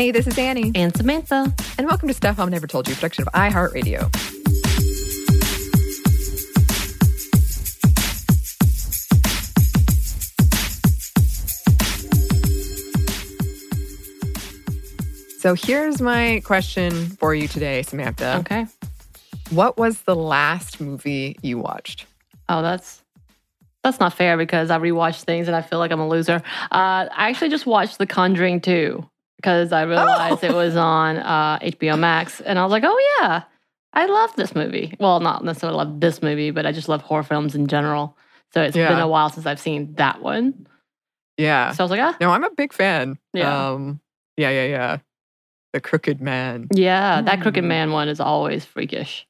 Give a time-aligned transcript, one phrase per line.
[0.00, 0.72] Hey, this is Annie.
[0.74, 1.54] And Samantha.
[1.76, 4.08] And welcome to Stuff Mom Never Told You, production of iHeartRadio.
[15.38, 18.38] So here's my question for you today, Samantha.
[18.38, 18.66] Okay.
[19.50, 22.06] What was the last movie you watched?
[22.48, 23.02] Oh, that's
[23.84, 26.36] that's not fair because I rewatched things and I feel like I'm a loser.
[26.70, 29.06] Uh, I actually just watched The Conjuring 2
[29.40, 30.48] because I realized oh.
[30.48, 33.42] it was on uh, HBO Max, and I was like, oh yeah,
[33.92, 34.94] I love this movie.
[35.00, 38.16] Well, not necessarily love this movie, but I just love horror films in general.
[38.52, 38.88] So it's yeah.
[38.88, 40.66] been a while since I've seen that one.
[41.38, 41.72] Yeah.
[41.72, 42.16] So I was like, ah.
[42.20, 43.18] No, I'm a big fan.
[43.32, 43.70] Yeah.
[43.70, 44.00] Um,
[44.36, 44.96] yeah, yeah, yeah.
[45.72, 46.68] The Crooked Man.
[46.74, 47.68] Yeah, that Crooked mm.
[47.68, 49.26] Man one is always freakish.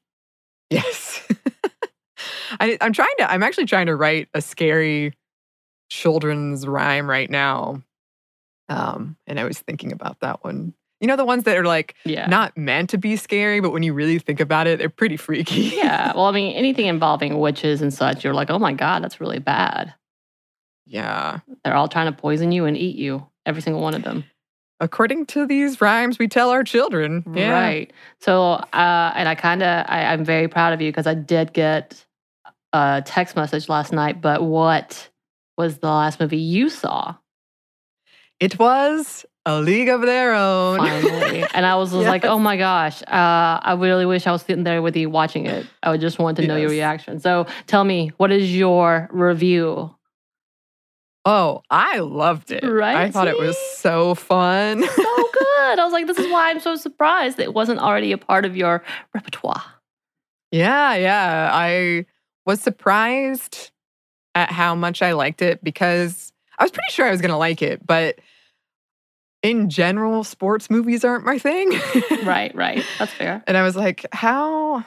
[0.69, 1.25] Yes.
[2.59, 5.13] I, I'm trying to, I'm actually trying to write a scary
[5.89, 7.83] children's rhyme right now.
[8.71, 10.73] Um, and I was thinking about that one.
[10.99, 12.27] You know, the ones that are like yeah.
[12.27, 15.71] not meant to be scary, but when you really think about it, they're pretty freaky.
[15.75, 16.13] yeah.
[16.15, 19.39] Well, I mean, anything involving witches and such, you're like, oh my God, that's really
[19.39, 19.93] bad.
[20.85, 21.39] Yeah.
[21.63, 24.25] They're all trying to poison you and eat you, every single one of them
[24.81, 27.23] according to these rhymes we tell our children.
[27.33, 27.51] Yeah.
[27.51, 27.93] Right.
[28.19, 32.03] So, uh, and I kind of, I'm very proud of you because I did get
[32.73, 34.21] a text message last night.
[34.21, 35.09] But what
[35.55, 37.15] was the last movie you saw?
[38.41, 40.79] It was A League of Their Own.
[40.79, 41.45] Finally.
[41.53, 42.05] and I was yes.
[42.07, 45.45] like, oh my gosh, uh, I really wish I was sitting there with you watching
[45.45, 45.67] it.
[45.83, 46.61] I would just want to know yes.
[46.61, 47.19] your reaction.
[47.19, 49.95] So tell me, what is your review
[51.23, 52.63] Oh, I loved it.
[52.63, 52.95] Right?
[52.95, 54.81] I thought it was so fun.
[54.81, 55.79] so good.
[55.79, 58.57] I was like, this is why I'm so surprised it wasn't already a part of
[58.57, 58.83] your
[59.13, 59.63] repertoire.
[60.51, 61.51] Yeah, yeah.
[61.53, 62.07] I
[62.47, 63.69] was surprised
[64.33, 67.37] at how much I liked it because I was pretty sure I was going to
[67.37, 68.19] like it, but
[69.43, 71.71] in general, sports movies aren't my thing.
[72.23, 72.83] right, right.
[72.99, 73.43] That's fair.
[73.47, 74.85] And I was like, how?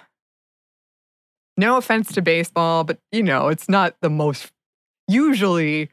[1.56, 4.52] No offense to baseball, but you know, it's not the most
[5.08, 5.90] usually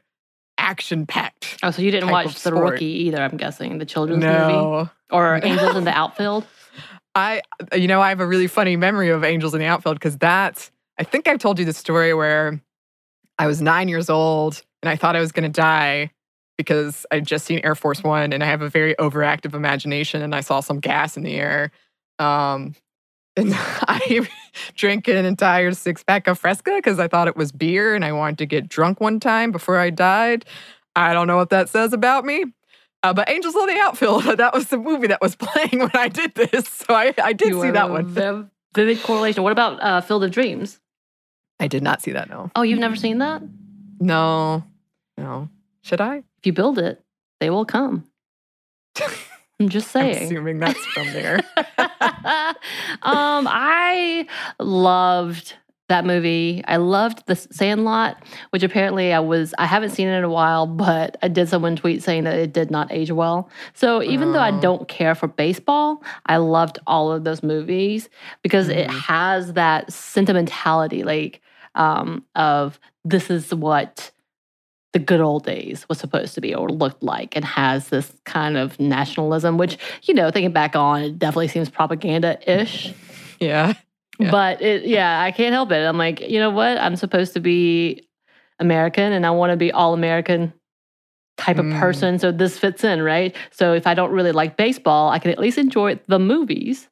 [0.58, 1.58] action packed.
[1.62, 4.78] Oh, so you didn't watch The Rookie either, I'm guessing, the children's no.
[4.78, 4.90] movie?
[5.10, 5.40] Or.
[5.42, 6.46] Angels in the Outfield?
[7.14, 7.42] I,
[7.74, 10.70] you know, I have a really funny memory of Angels in the Outfield because that's,
[10.98, 12.60] I think I've told you the story where
[13.38, 16.10] I was nine years old and I thought I was going to die
[16.64, 20.34] because I'd just seen Air Force One and I have a very overactive imagination and
[20.34, 21.70] I saw some gas in the air.
[22.18, 22.74] Um,
[23.36, 24.28] and I
[24.74, 28.12] drank an entire six pack of Fresca because I thought it was beer and I
[28.12, 30.44] wanted to get drunk one time before I died.
[30.94, 32.44] I don't know what that says about me.
[33.02, 36.08] Uh, but Angels on the Outfield, that was the movie that was playing when I
[36.08, 36.68] did this.
[36.68, 38.06] So I, I did you see that one.
[38.74, 39.42] Vivid correlation.
[39.42, 40.80] What about uh, Field of Dreams?
[41.60, 42.50] I did not see that, no.
[42.56, 43.42] Oh, you've never seen that?
[44.00, 44.64] No.
[45.82, 46.18] Should I?
[46.38, 47.02] If you build it,
[47.40, 48.04] they will come.
[49.60, 50.16] I'm just saying.
[50.16, 51.40] I'm assuming that's from there.
[53.02, 54.26] um, I
[54.58, 55.54] loved
[55.88, 56.64] that movie.
[56.66, 60.66] I loved The Sandlot, which apparently I was I haven't seen it in a while,
[60.66, 63.50] but I did someone tweet saying that it did not age well.
[63.74, 64.32] So even oh.
[64.32, 64.60] though I oh.
[64.60, 68.08] don't care for baseball, I loved all of those movies
[68.42, 68.78] because mm-hmm.
[68.78, 71.42] it has that sentimentality like
[71.74, 74.10] um, of this is what
[74.92, 78.56] the good old days was supposed to be or looked like and has this kind
[78.56, 82.92] of nationalism, which, you know, thinking back on, it definitely seems propaganda ish.
[83.40, 83.74] Yeah.
[84.18, 84.30] yeah.
[84.30, 85.82] But it, yeah, I can't help it.
[85.82, 86.76] I'm like, you know what?
[86.78, 88.06] I'm supposed to be
[88.58, 90.52] American and I want to be all American
[91.38, 91.78] type of mm.
[91.80, 92.18] person.
[92.18, 93.34] So this fits in, right?
[93.50, 96.88] So if I don't really like baseball, I can at least enjoy the movies.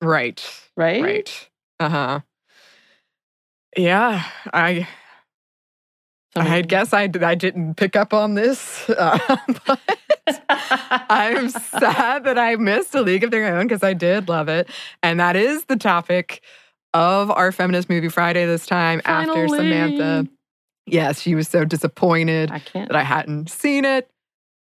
[0.00, 0.42] Right.
[0.74, 1.02] Right.
[1.02, 1.50] Right.
[1.78, 2.20] Uh huh.
[3.76, 4.24] Yeah.
[4.52, 4.88] I
[6.36, 9.18] I guess I, I didn't pick up on this, uh,
[9.66, 9.80] but
[10.48, 14.68] I'm sad that I missed A League of Their Own because I did love it.
[15.02, 16.42] And that is the topic
[16.94, 19.40] of our Feminist Movie Friday this time Finally.
[19.40, 20.28] after Samantha.
[20.86, 24.08] Yes, she was so disappointed I that I hadn't seen it.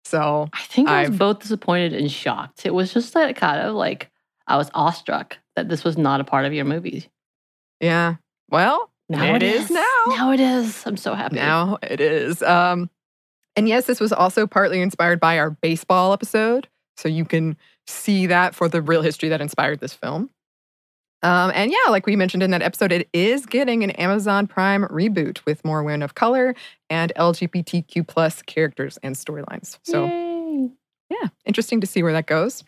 [0.05, 2.65] So I think I was I've, both disappointed and shocked.
[2.65, 4.11] It was just like kind of like
[4.47, 7.07] I was awestruck that this was not a part of your movies.
[7.79, 8.15] Yeah.
[8.49, 9.65] Well, now it, it is.
[9.65, 9.71] is.
[9.71, 10.03] now.
[10.07, 10.85] Now it is.
[10.85, 11.35] I'm so happy.
[11.35, 12.41] Now it is.
[12.41, 12.89] Um,
[13.55, 16.67] and yes, this was also partly inspired by our baseball episode.
[16.97, 17.57] So you can
[17.87, 20.29] see that for the real history that inspired this film.
[21.23, 24.83] Um, and yeah, like we mentioned in that episode, it is getting an Amazon Prime
[24.85, 26.53] reboot with more women of color
[26.89, 29.79] and LGBTQ plus characters and storylines.
[29.83, 30.69] So Yay.
[31.09, 32.63] yeah, interesting to see where that goes.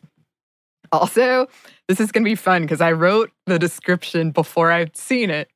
[0.92, 1.48] Also,
[1.88, 5.50] this is going to be fun because I wrote the description before I'd seen it.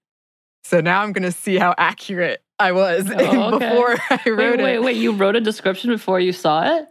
[0.63, 3.69] So now I'm going to see how accurate I was oh, okay.
[3.69, 4.63] before I wrote wait, it.
[4.63, 6.87] Wait, wait, you wrote a description before you saw it?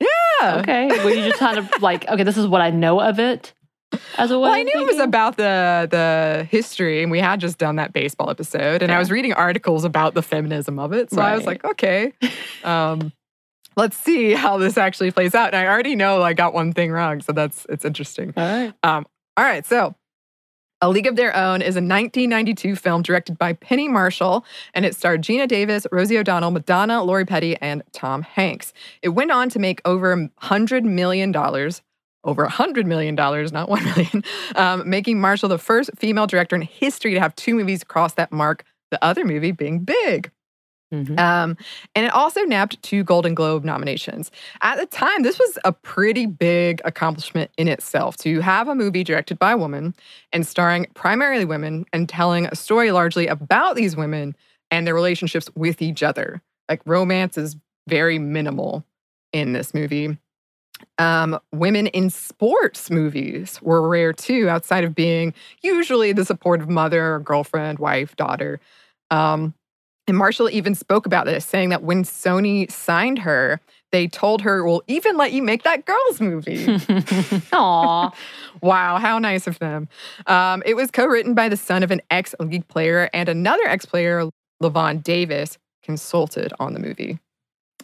[0.00, 0.08] Yeah,
[0.40, 0.56] Yeah.
[0.58, 0.88] Okay.
[1.04, 3.52] Were you just kind of like, okay, this is what I know of it
[4.18, 4.48] as a way?
[4.48, 7.92] Well, I knew it was about the the history, and we had just done that
[7.92, 11.10] baseball episode, and I was reading articles about the feminism of it.
[11.10, 12.12] So I was like, okay,
[12.64, 13.12] um,
[13.76, 15.48] let's see how this actually plays out.
[15.48, 18.32] And I already know I got one thing wrong, so that's it's interesting.
[18.36, 18.74] All right.
[18.82, 19.06] Um,
[19.36, 19.94] all right, so
[20.82, 24.44] A League of Their Own is a 1992 film directed by Penny Marshall,
[24.74, 28.74] and it starred Geena Davis, Rosie O'Donnell, Madonna, Lori Petty, and Tom Hanks.
[29.00, 31.34] It went on to make over $100 million.
[31.34, 34.24] Over $100 million, not 1 million,
[34.56, 38.30] um, making Marshall the first female director in history to have two movies cross that
[38.30, 40.30] mark, the other movie being Big.
[40.94, 41.18] Mhm.
[41.18, 41.56] Um,
[41.96, 44.30] and it also nabbed two Golden Globe nominations.
[44.62, 49.02] At the time, this was a pretty big accomplishment in itself to have a movie
[49.02, 49.94] directed by a woman
[50.32, 54.36] and starring primarily women and telling a story largely about these women
[54.70, 56.40] and their relationships with each other.
[56.68, 57.56] Like romance is
[57.88, 58.84] very minimal
[59.32, 60.16] in this movie.
[60.98, 67.20] Um, women in sports movies were rare too, outside of being usually the supportive mother,
[67.20, 68.60] girlfriend, wife, daughter.
[69.10, 69.54] Um,
[70.06, 73.60] and Marshall even spoke about this, saying that when Sony signed her,
[73.92, 76.66] they told her, we'll even let you make that girls movie.
[77.52, 78.10] Aw.
[78.60, 79.88] wow, how nice of them.
[80.26, 83.66] Um, it was co written by the son of an ex league player and another
[83.66, 84.28] ex player,
[84.60, 87.18] Lavonne Davis, consulted on the movie.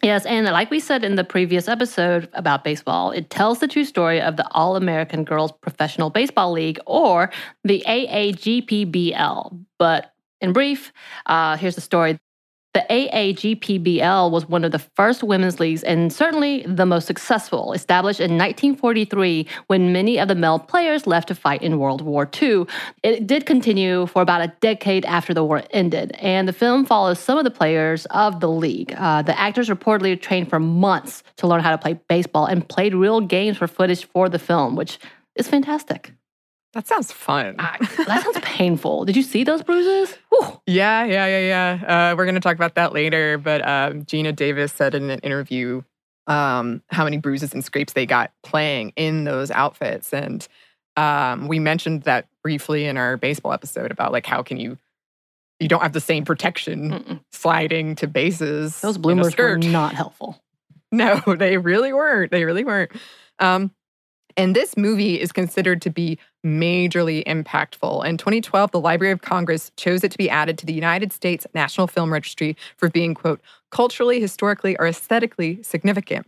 [0.03, 3.85] Yes, and like we said in the previous episode about baseball, it tells the true
[3.85, 7.31] story of the All American Girls Professional Baseball League, or
[7.63, 9.65] the AAGPBL.
[9.79, 10.12] But
[10.43, 10.93] in brief,
[11.27, 12.19] uh, here's the story.
[12.75, 18.19] The AAGPBL was one of the first women's leagues and certainly the most successful, established
[18.19, 22.65] in 1943 when many of the male players left to fight in World War II.
[23.03, 27.19] It did continue for about a decade after the war ended, and the film follows
[27.19, 28.95] some of the players of the league.
[28.97, 32.95] Uh, the actors reportedly trained for months to learn how to play baseball and played
[32.95, 34.99] real games for footage for the film, which
[35.37, 36.15] is fantastic.
[36.73, 37.57] That sounds fun.
[38.07, 39.05] That sounds painful.
[39.05, 40.17] Did you see those bruises?
[40.31, 40.61] Whew.
[40.67, 42.11] Yeah, yeah, yeah, yeah.
[42.11, 43.39] Uh, we're going to talk about that later.
[43.39, 45.83] But um, Geena Davis said in an interview
[46.27, 50.13] um, how many bruises and scrapes they got playing in those outfits.
[50.13, 50.47] And
[50.97, 54.79] um, we mentioned that briefly in our baseball episode about like how can you
[55.61, 57.21] you don't have the same protection Mm-mm.
[57.31, 58.81] sliding to bases.
[58.81, 60.39] Those bloomers were not helpful.
[60.95, 62.31] No, they really weren't.
[62.31, 62.93] They really weren't.
[63.39, 63.71] Um,
[64.37, 68.05] and this movie is considered to be majorly impactful.
[68.05, 71.47] In 2012, the Library of Congress chose it to be added to the United States
[71.55, 73.41] National Film Registry for being, quote,
[73.71, 76.27] culturally, historically, or aesthetically significant.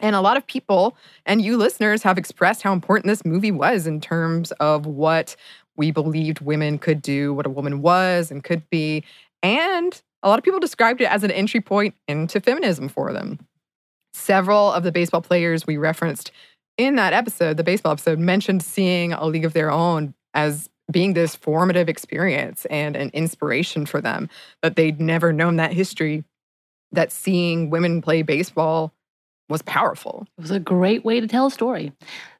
[0.00, 3.86] And a lot of people and you listeners have expressed how important this movie was
[3.86, 5.36] in terms of what
[5.76, 9.04] we believed women could do, what a woman was and could be.
[9.42, 13.38] And a lot of people described it as an entry point into feminism for them.
[14.12, 16.30] Several of the baseball players we referenced
[16.76, 21.14] in that episode, the baseball episode, mentioned seeing a league of their own as being
[21.14, 24.28] this formative experience and an inspiration for them,
[24.62, 26.24] that they'd never known that history,
[26.92, 28.92] that seeing women play baseball
[29.48, 30.26] was powerful.
[30.38, 31.92] It was a great way to tell a story.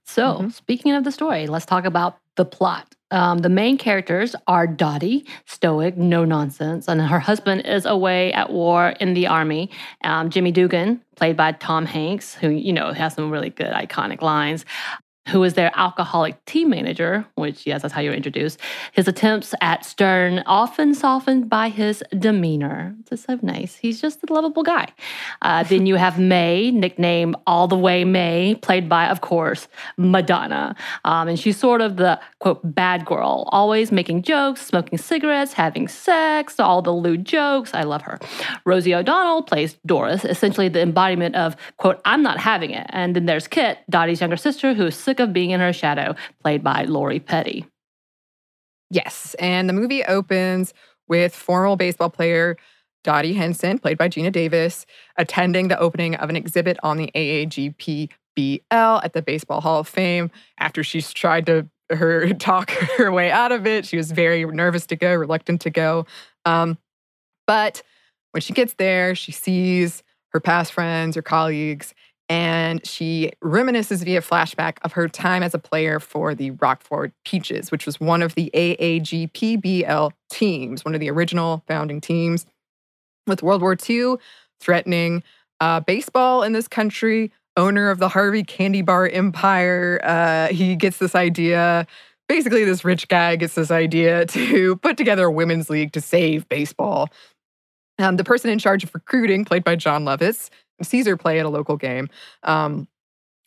[0.04, 0.52] So, Mhm.
[0.52, 2.94] speaking of the story, let's talk about the plot.
[3.14, 8.50] Um, the main characters are Dottie, stoic, no nonsense, and her husband is away at
[8.50, 9.70] war in the army.
[10.02, 14.20] Um, Jimmy Dugan, played by Tom Hanks, who you know has some really good iconic
[14.20, 14.64] lines.
[15.28, 18.58] Who is their alcoholic team manager, which, yes, that's how you're introduced.
[18.92, 22.94] His attempts at stern often softened by his demeanor.
[23.08, 23.76] Just so nice.
[23.76, 24.92] He's just a lovable guy.
[25.40, 30.76] Uh, then you have May, nicknamed All the Way May, played by, of course, Madonna.
[31.04, 35.88] Um, and she's sort of the quote bad girl, always making jokes, smoking cigarettes, having
[35.88, 37.72] sex, all the lewd jokes.
[37.72, 38.18] I love her.
[38.64, 42.86] Rosie O'Donnell plays Doris, essentially the embodiment of quote I'm not having it.
[42.90, 46.14] And then there's Kit, Dottie's younger sister, who is sick of being in her shadow,
[46.42, 47.66] played by Lori Petty.
[48.90, 49.34] Yes.
[49.38, 50.74] And the movie opens
[51.08, 52.56] with former baseball player
[53.02, 54.86] Dottie Hinson, played by Geena Davis,
[55.18, 58.10] attending the opening of an exhibit on the AAGPBL
[59.04, 60.30] at the Baseball Hall of Fame.
[60.58, 64.86] After she's tried to her talk her way out of it, she was very nervous
[64.86, 66.06] to go, reluctant to go.
[66.46, 66.78] Um,
[67.46, 67.82] but
[68.30, 71.94] when she gets there, she sees her past friends, her colleagues,
[72.28, 77.70] and she reminisces via flashback of her time as a player for the Rockford Peaches,
[77.70, 82.46] which was one of the AAGPBL teams, one of the original founding teams.
[83.26, 84.16] With World War II
[84.60, 85.22] threatening
[85.60, 90.98] uh, baseball in this country, owner of the Harvey Candy Bar empire, uh, he gets
[90.98, 91.86] this idea.
[92.28, 96.48] Basically, this rich guy gets this idea to put together a women's league to save
[96.48, 97.08] baseball.
[97.98, 100.50] Um, the person in charge of recruiting, played by Jon Lovitz,
[101.06, 102.08] her play at a local game.
[102.42, 102.88] Um,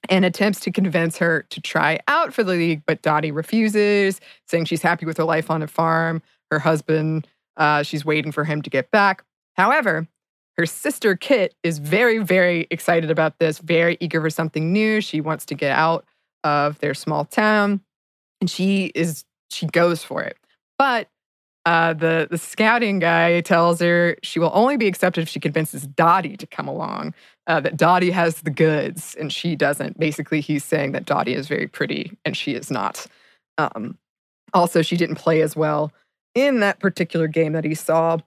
[0.10, 4.66] and attempts to convince her to try out for the league, but Dottie refuses, saying
[4.66, 6.22] she's happy with her life on a farm.
[6.52, 9.24] Her husband, uh, she's waiting for him to get back.
[9.56, 10.08] However,
[10.58, 15.02] her sister Kit is very, very excited about this, very eager for something new.
[15.02, 16.06] She wants to get out
[16.44, 17.82] of their small town,
[18.40, 20.38] and she is she goes for it.
[20.78, 21.10] But
[21.68, 25.86] uh, the the scouting guy tells her she will only be accepted if she convinces
[25.86, 27.14] Dottie to come along.
[27.46, 30.00] Uh, that Dottie has the goods and she doesn't.
[30.00, 33.06] Basically, he's saying that Dottie is very pretty and she is not.
[33.58, 33.98] Um,
[34.54, 35.92] also, she didn't play as well
[36.36, 38.18] in that particular game that he saw.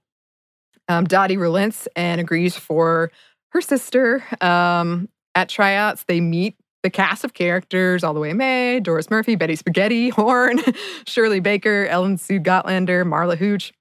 [0.91, 3.11] Um, Dottie relents and agrees for
[3.53, 4.23] her sister.
[4.43, 9.35] Um, at tryouts, they meet the cast of characters all the way May, Doris Murphy,
[9.35, 10.61] Betty Spaghetti, Horn,
[11.07, 13.73] Shirley Baker, Ellen Sue Gotlander, Marla Hooch,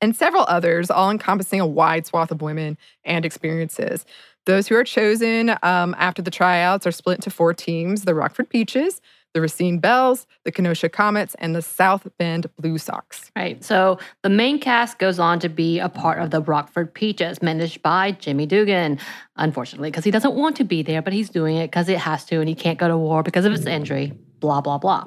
[0.00, 4.04] and several others, all encompassing a wide swath of women and experiences.
[4.46, 8.48] Those who are chosen um, after the tryouts are split into four teams the Rockford
[8.48, 9.00] Peaches,
[9.34, 13.30] the Racine Belles, the Kenosha Comets, and the South Bend Blue Sox.
[13.34, 13.62] Right.
[13.64, 17.82] So the main cast goes on to be a part of the Rockford Peaches, managed
[17.82, 18.98] by Jimmy Dugan,
[19.36, 22.24] unfortunately, because he doesn't want to be there, but he's doing it because it has
[22.26, 24.12] to, and he can't go to war because of his injury.
[24.42, 25.06] Blah, blah, blah.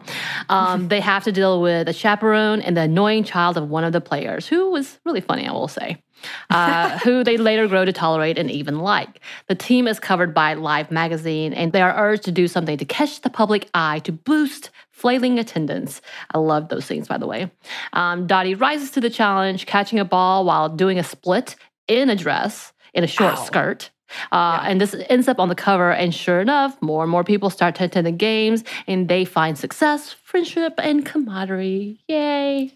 [0.49, 3.93] Um, they have to deal with a chaperone and the annoying child of one of
[3.93, 6.01] the players, who was really funny, I will say
[6.49, 9.21] uh, who they later grow to tolerate and even like.
[9.47, 12.85] The team is covered by Life magazine, and they are urged to do something to
[12.85, 16.01] catch the public eye to boost flailing attendance.
[16.31, 17.51] I love those scenes, by the way.
[17.93, 21.55] Um, Dottie rises to the challenge, catching a ball while doing a split
[21.87, 23.43] in a dress in a short Ow.
[23.43, 23.89] skirt.
[24.31, 24.69] Uh, yeah.
[24.69, 25.91] And this ends up on the cover.
[25.91, 29.57] And sure enough, more and more people start to attend the games and they find
[29.57, 31.99] success, friendship, and camaraderie.
[32.07, 32.71] Yay.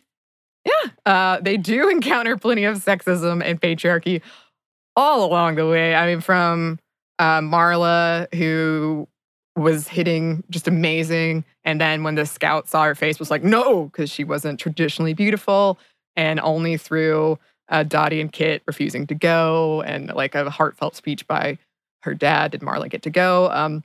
[0.66, 4.22] Yeah, uh, they do encounter plenty of sexism and patriarchy
[4.96, 5.96] all along the way.
[5.96, 6.80] I mean, from
[7.18, 9.08] uh, Marla, who
[9.56, 11.44] was hitting just amazing.
[11.64, 15.14] And then when the scout saw her face, was like, no, because she wasn't traditionally
[15.14, 15.78] beautiful.
[16.16, 21.28] And only through uh, Dottie and Kit refusing to go and like a heartfelt speech
[21.28, 21.58] by
[22.04, 23.50] her dad did Marla get to go.
[23.52, 23.84] Um,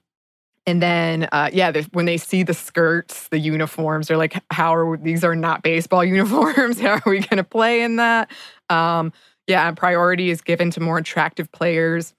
[0.66, 4.86] and then, uh, yeah, when they see the skirts, the uniforms, they're like, "How are
[4.86, 6.80] we, these are not baseball uniforms?
[6.80, 8.30] How are we going to play in that?"
[8.70, 9.12] Um,
[9.46, 12.14] yeah, priority is given to more attractive players.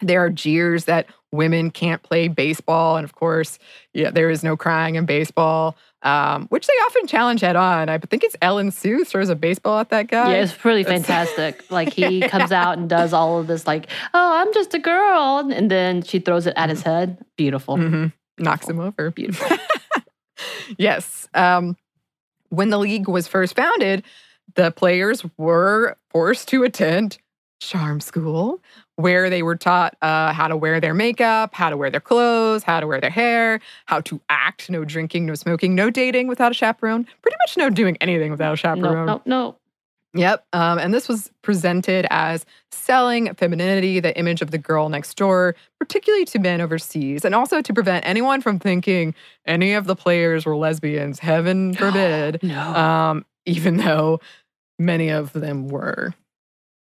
[0.00, 3.58] There are jeers that women can't play baseball, and of course,
[3.92, 7.88] yeah, there is no crying in baseball um, which they often challenge head on.
[7.88, 10.34] I think it's Ellen Sue throws a baseball at that guy.
[10.34, 11.64] Yeah, it's really fantastic.
[11.70, 15.50] like he comes out and does all of this, like, oh, I'm just a girl.
[15.50, 17.24] And then she throws it at his head.
[17.36, 17.76] Beautiful.
[17.76, 18.06] Mm-hmm.
[18.42, 18.70] Knocks Beautiful.
[18.70, 19.10] him over.
[19.10, 19.56] Beautiful.
[20.78, 21.28] yes.
[21.34, 21.76] Um,
[22.50, 24.04] when the league was first founded,
[24.54, 27.18] the players were forced to attend
[27.60, 28.60] charm school,
[28.98, 32.64] where they were taught uh, how to wear their makeup, how to wear their clothes,
[32.64, 34.68] how to wear their hair, how to act.
[34.68, 37.04] No drinking, no smoking, no dating without a chaperone.
[37.22, 39.06] Pretty much no doing anything without a chaperone.
[39.06, 39.56] No, no, no.
[40.14, 40.44] Yep.
[40.52, 45.54] Um, and this was presented as selling femininity, the image of the girl next door,
[45.78, 49.14] particularly to men overseas, and also to prevent anyone from thinking
[49.46, 51.20] any of the players were lesbians.
[51.20, 52.42] Heaven forbid.
[52.42, 52.60] no.
[52.60, 54.18] Um, even though
[54.76, 56.14] many of them were.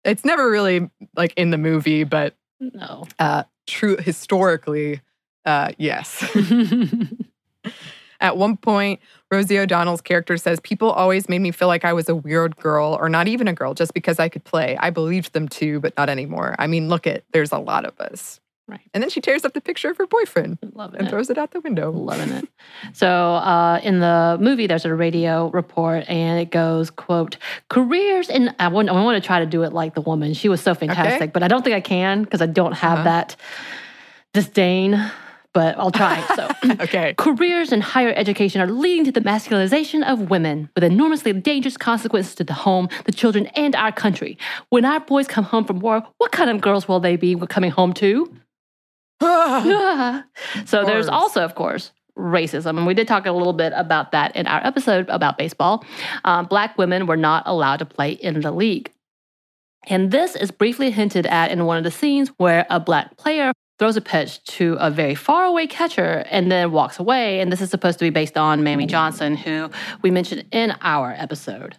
[0.05, 3.07] It's never really like in the movie, but no.
[3.19, 5.01] Uh, true historically,
[5.45, 6.25] uh, yes.
[8.21, 12.09] At one point, Rosie O'Donnell's character says, People always made me feel like I was
[12.09, 14.77] a weird girl or not even a girl just because I could play.
[14.79, 16.55] I believed them too, but not anymore.
[16.59, 18.41] I mean, look at there's a lot of us.
[18.67, 18.81] Right.
[18.95, 21.11] And then she tears up the picture of her boyfriend Loving and it.
[21.11, 21.91] throws it out the window.
[21.91, 22.49] Loving it.
[22.95, 27.37] So uh, in the movie, there's a radio report, and it goes, "quote
[27.69, 30.33] Careers in." I want, I want to try to do it like the woman.
[30.33, 31.31] She was so fantastic, okay.
[31.31, 33.05] but I don't think I can because I don't have uh-huh.
[33.05, 33.37] that
[34.33, 35.11] disdain.
[35.53, 36.21] But I'll try.
[36.35, 36.49] So,
[36.81, 37.15] okay.
[37.17, 42.35] Careers in higher education are leading to the masculinization of women with enormously dangerous consequences
[42.37, 44.37] to the home, the children, and our country.
[44.71, 47.71] When our boys come home from war, what kind of girls will they be coming
[47.71, 48.35] home to?
[50.65, 52.77] so there's also, of course, racism.
[52.77, 55.85] And we did talk a little bit about that in our episode about baseball.
[56.25, 58.93] Um, black women were not allowed to play in the league.
[59.87, 63.53] And this is briefly hinted at in one of the scenes where a black player
[63.79, 67.41] throws a pitch to a very far away catcher and then walks away.
[67.41, 69.71] And this is supposed to be based on Mamie Johnson, who
[70.03, 71.77] we mentioned in our episode.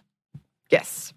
[0.70, 1.12] Yes.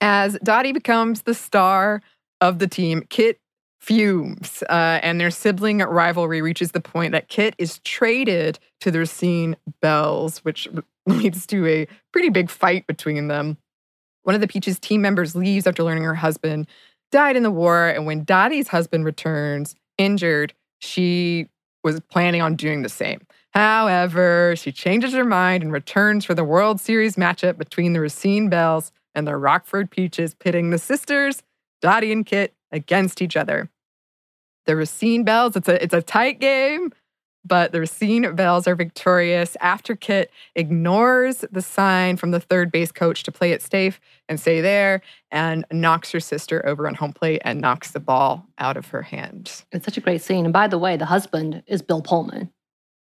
[0.00, 2.02] As Dottie becomes the star
[2.40, 3.40] of the team, Kit
[3.78, 9.00] fumes, uh, and their sibling rivalry reaches the point that Kit is traded to the
[9.00, 10.68] Racine Belles, which
[11.06, 13.56] leads to a pretty big fight between them.
[14.24, 16.66] One of the Peaches team members leaves after learning her husband
[17.10, 21.48] died in the war, and when Dottie's husband returns injured, she
[21.82, 23.20] was planning on doing the same.
[23.50, 28.50] However, she changes her mind and returns for the World Series matchup between the Racine
[28.50, 31.42] Belles and the Rockford Peaches, pitting the sisters,
[31.80, 33.70] Dottie and Kit, against each other.
[34.66, 36.92] The Racine Belles, it's a, it's a tight game,
[37.44, 42.92] but the Racine Belles are victorious after Kit ignores the sign from the third base
[42.92, 47.14] coach to play it safe and stay there and knocks her sister over on home
[47.14, 49.62] plate and knocks the ball out of her hand.
[49.72, 50.44] It's such a great scene.
[50.44, 52.50] And by the way, the husband is Bill Pullman.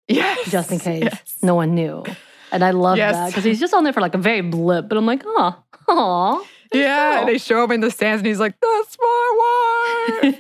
[0.08, 0.52] Yes.
[0.52, 1.38] Just in case yes.
[1.42, 2.04] no one knew.
[2.52, 3.16] And I love Yes.
[3.16, 5.56] that because he's just on there for like a very blip, but I'm like, oh,
[5.88, 6.44] aw.
[6.74, 7.26] Yeah, Bill.
[7.28, 10.36] they show him in the stands and he's like, That's my wife.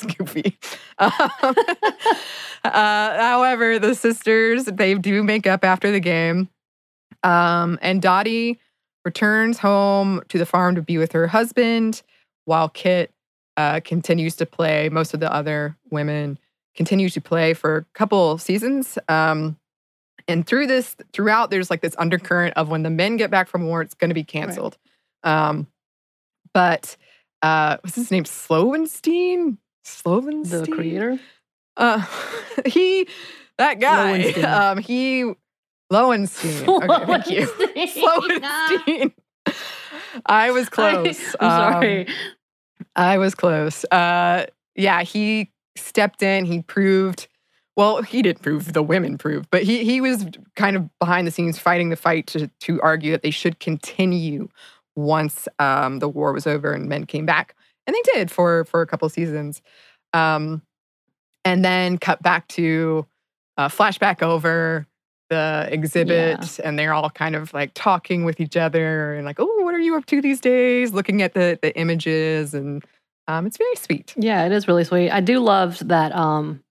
[0.00, 0.54] Scoopy.
[0.98, 1.54] Um,
[2.64, 6.48] uh, however, the sisters, they do make up after the game.
[7.22, 8.58] Um, and Dottie
[9.04, 12.02] returns home to the farm to be with her husband
[12.44, 13.12] while Kit
[13.56, 14.88] uh, continues to play.
[14.88, 16.38] Most of the other women
[16.74, 18.98] continue to play for a couple seasons.
[19.08, 19.58] Um,
[20.28, 23.66] and through this, throughout, there's like this undercurrent of when the men get back from
[23.66, 24.78] war, it's going to be canceled.
[25.24, 25.66] Um,
[26.54, 26.96] but
[27.42, 28.24] uh, what's his name?
[28.24, 29.58] Slovenstein?
[29.84, 30.66] Slovenstein?
[30.66, 31.18] the creator.
[31.76, 32.04] Uh,
[32.66, 33.08] he,
[33.58, 34.44] that guy, Lowenstein.
[34.62, 35.32] um, he,
[35.90, 36.66] Lowenstein.
[36.68, 38.02] Okay, thank you.
[38.02, 39.12] Slowenstein.
[40.26, 41.34] I was close.
[41.40, 42.08] I'm Um, sorry.
[42.96, 43.84] I was close.
[43.90, 46.44] Uh, yeah, he stepped in.
[46.44, 47.28] He proved.
[47.76, 48.72] Well, he didn't prove.
[48.72, 50.26] The women proved, but he he was
[50.56, 54.48] kind of behind the scenes fighting the fight to to argue that they should continue
[54.94, 58.82] once um, the war was over and men came back, and they did for for
[58.82, 59.62] a couple seasons,
[60.12, 60.60] um,
[61.44, 63.06] and then cut back to
[63.56, 64.86] uh, flashback over
[65.30, 69.62] the exhibit, and they're all kind of like talking with each other and like, oh,
[69.62, 70.92] what are you up to these days?
[70.92, 72.84] Looking at the the images, and
[73.28, 74.12] um, it's very sweet.
[74.18, 75.10] Yeah, it is really sweet.
[75.10, 76.62] I do love that um,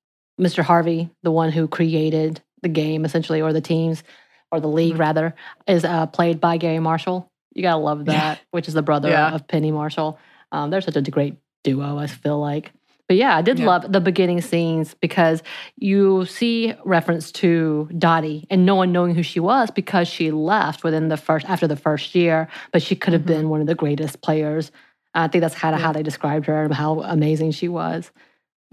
[0.42, 0.64] Mr.
[0.64, 4.04] Harvey, the one who created the game essentially, or the teams,
[4.52, 5.00] or the league Mhm.
[5.00, 5.36] rather,
[5.68, 7.30] is uh, played by Garry Marshall.
[7.54, 8.14] You gotta love Yeah.
[8.14, 9.34] that, which is the brother Yeah.
[9.34, 10.18] of Penny Marshall.
[10.52, 12.72] Um, they're such a great duo, I feel like.
[13.08, 13.66] But yeah, I did Yeah.
[13.68, 15.44] love the beginning scenes because
[15.78, 20.84] you see reference to Dottie and no one knowing who she was because she left
[20.84, 23.28] within the first after the first year, but she could have Mhm.
[23.28, 24.72] been one of the greatest players.
[25.14, 25.88] I think that's kind of Yeah.
[25.88, 28.12] how they described her and how amazing she was.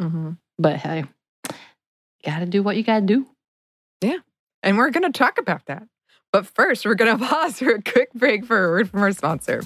[0.00, 0.30] Mm-hmm.
[0.58, 1.04] But hey,
[2.24, 3.26] gotta do what you gotta do.
[4.00, 4.18] Yeah.
[4.62, 5.84] And we're going to talk about that.
[6.32, 9.12] But first, we're going to pause for a quick break for a word from our
[9.12, 9.62] sponsor.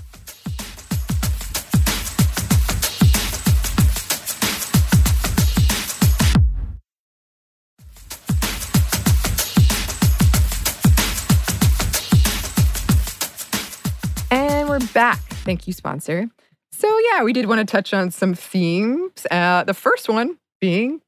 [14.31, 15.21] And we're back.
[15.45, 16.29] Thank you, sponsor.
[16.71, 19.27] So, yeah, we did want to touch on some themes.
[19.31, 21.02] Uh, the first one being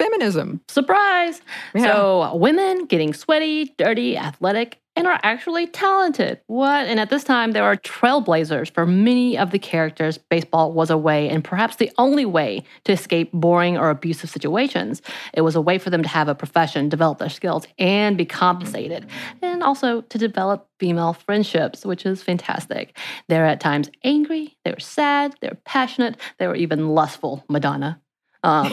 [0.00, 0.60] feminism.
[0.68, 1.42] Surprise!
[1.74, 1.84] Yeah.
[1.84, 6.40] So, women getting sweaty, dirty, athletic, and are actually talented.
[6.46, 6.86] What?
[6.86, 10.18] And at this time, there are trailblazers for many of the characters.
[10.18, 15.00] Baseball was a way, and perhaps the only way, to escape boring or abusive situations.
[15.32, 18.26] It was a way for them to have a profession, develop their skills, and be
[18.26, 19.06] compensated,
[19.42, 22.96] and also to develop female friendships, which is fantastic.
[23.28, 27.44] They're at times angry, they were sad, they were passionate, they were even lustful.
[27.48, 28.00] Madonna.
[28.42, 28.72] Um,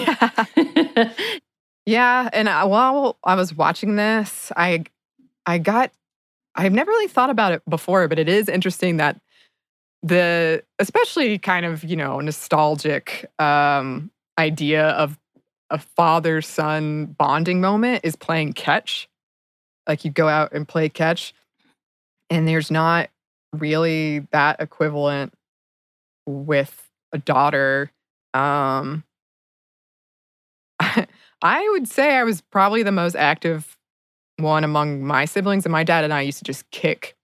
[1.88, 4.84] Yeah, and I, while I was watching this, I
[5.45, 5.93] I got
[6.53, 9.21] I've never really thought about it before, but it is interesting that
[10.03, 15.17] the especially kind of, you know, nostalgic um idea of
[15.69, 19.08] a father son bonding moment is playing catch.
[19.88, 21.34] Like you go out and play catch
[22.30, 23.10] and there's not
[23.53, 25.34] really that equivalent
[26.25, 27.91] with a daughter
[28.34, 29.06] um
[31.41, 33.77] I would say I was probably the most active
[34.37, 37.15] one among my siblings, and my dad and I used to just kick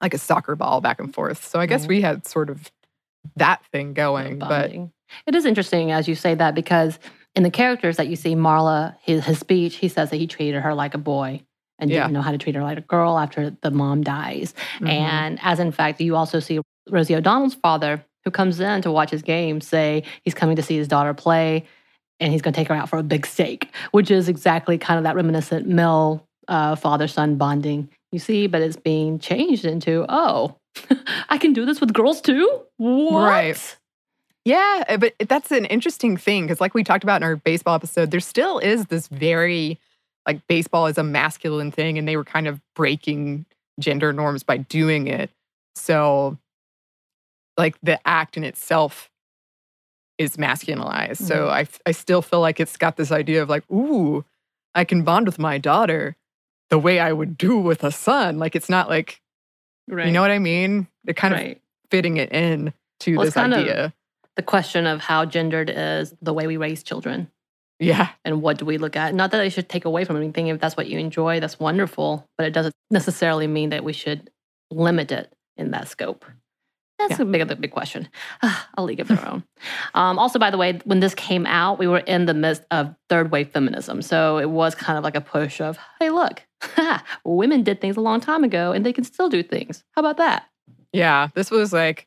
[0.00, 1.44] like a soccer ball back and forth.
[1.44, 1.88] So I guess Mhm.
[1.88, 2.70] we had sort of
[3.36, 4.38] that thing going.
[4.38, 4.72] But
[5.26, 6.98] it is interesting as you say that because
[7.34, 10.60] in the characters that you see, Marla, his, his speech, he says that he treated
[10.62, 11.42] her like a boy
[11.78, 12.02] and Yeah.
[12.04, 14.54] didn't know how to treat her like a girl after the mom dies.
[14.78, 14.88] mhm.
[14.88, 19.10] And as in fact, you also see Rosie O'Donnell's father, who comes in to watch
[19.10, 21.66] his game, say he's coming to see his daughter play
[22.20, 24.98] and he's going to take her out for a big steak, which is exactly kind
[24.98, 30.04] of that reminiscent male uh, father son bonding you see, but it's being changed into,
[30.08, 30.56] oh,
[31.28, 32.62] I can do this with girls too?
[32.76, 33.22] What?
[33.22, 33.76] Right.
[34.44, 37.74] Yeah, uh, but that's an interesting thing because, like we talked about in our baseball
[37.74, 39.78] episode, there still is this very
[40.26, 43.44] like baseball is a masculine thing, and they were kind of breaking
[43.78, 45.30] gender norms by doing it.
[45.74, 46.38] So,
[47.58, 49.09] like the act in itself
[50.20, 51.16] is masculinized.
[51.16, 51.50] So mm-hmm.
[51.50, 54.22] I, I still feel like it's got this idea of like, ooh,
[54.74, 56.14] I can bond with my daughter
[56.68, 58.38] the way I would do with a son.
[58.38, 59.20] Like it's not like,
[59.88, 60.06] Right.
[60.06, 60.86] you know what I mean?
[61.04, 61.56] They're kind of
[61.90, 63.94] fitting it in to Well, this idea.
[64.36, 67.28] the question of how gendered is the way we raise children
[67.80, 68.10] yeah.
[68.24, 69.14] and what do we look at.
[69.14, 70.48] Not that I should take away from anything.
[70.48, 72.26] If that's what you enjoy, that's wonderful.
[72.36, 74.30] But it doesn't necessarily mean that we should
[74.70, 76.26] limit it in that scope.
[77.08, 78.08] That's a big, big question.
[78.74, 79.44] a league of their own.
[79.94, 82.94] um, also, by the way, when this came out, we were in the midst of
[83.08, 84.02] third wave feminism.
[84.02, 86.42] So it was kind of like a push of, hey, look,
[87.24, 89.84] women did things a long time ago and they can still do things.
[89.92, 90.46] How about that?
[90.92, 91.28] Yeah.
[91.34, 92.06] This was like,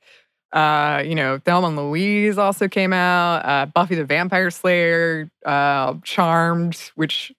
[0.51, 5.95] uh, you know, Thelma and Louise also came out, uh, Buffy the Vampire Slayer, uh,
[6.03, 7.31] Charmed, which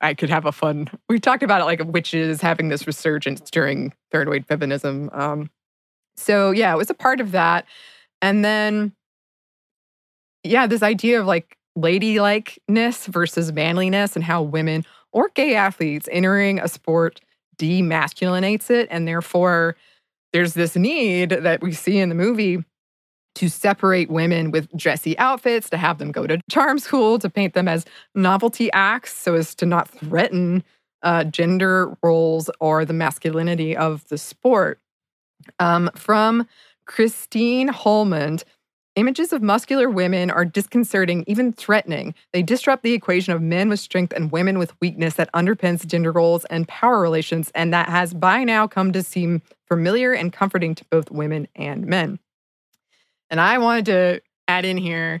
[0.00, 0.88] I could have a fun.
[1.08, 5.10] We talked about it like witches having this resurgence during third wave feminism.
[5.12, 5.50] Um,
[6.16, 7.66] so yeah, it was a part of that.
[8.22, 8.92] And then,
[10.42, 16.58] yeah, this idea of like ladylikeness versus manliness and how women or gay athletes entering
[16.58, 17.20] a sport
[17.58, 18.88] demasculinates it.
[18.90, 19.76] And therefore,
[20.32, 22.64] there's this need that we see in the movie
[23.36, 27.52] to separate women with dressy outfits, to have them go to charm school, to paint
[27.52, 30.64] them as novelty acts so as to not threaten
[31.02, 34.80] uh, gender roles or the masculinity of the sport.
[35.58, 36.46] Um, from
[36.86, 38.44] Christine Holmlund,
[38.96, 42.14] images of muscular women are disconcerting, even threatening.
[42.32, 46.12] They disrupt the equation of men with strength and women with weakness that underpins gender
[46.12, 50.74] roles and power relations, and that has by now come to seem familiar and comforting
[50.74, 52.18] to both women and men.
[53.30, 55.20] And I wanted to add in here,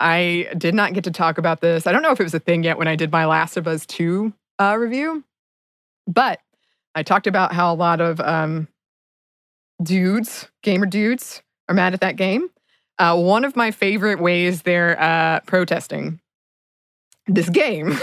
[0.00, 1.86] I did not get to talk about this.
[1.86, 3.68] I don't know if it was a thing yet when I did my Last of
[3.68, 5.22] Us 2 uh, review,
[6.06, 6.40] but
[6.94, 8.68] I talked about how a lot of um,
[9.82, 12.48] dudes, gamer dudes, are mad at that game.
[12.98, 16.20] Uh, one of my favorite ways they're uh, protesting
[17.26, 17.98] this game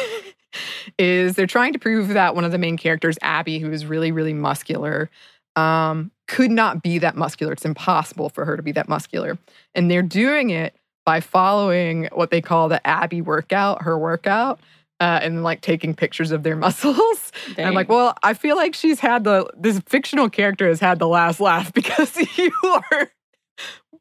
[1.00, 4.12] is they're trying to prove that one of the main characters, Abby, who is really,
[4.12, 5.10] really muscular,
[5.56, 7.54] um, could not be that muscular.
[7.54, 9.38] It's impossible for her to be that muscular.
[9.76, 14.60] And they're doing it by following what they call the Abby workout, her workout.
[15.00, 17.32] Uh, and like taking pictures of their muscles.
[17.58, 21.08] I'm like, well, I feel like she's had the this fictional character has had the
[21.08, 23.12] last laugh because you are.